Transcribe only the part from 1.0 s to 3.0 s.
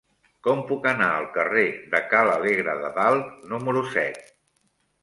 al carrer de Ca l'Alegre de